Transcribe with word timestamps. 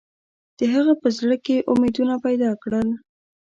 د 0.57 0.59
هغه 0.73 0.93
په 1.01 1.07
زړه 1.17 1.35
کې 1.45 1.53
یې 1.57 1.65
امیدونه 1.71 2.13
پیدا 2.25 2.51
کړل. 2.63 2.87